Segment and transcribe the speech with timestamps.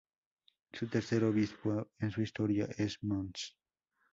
[0.73, 3.55] Su tercer obispo en su historia es Mons.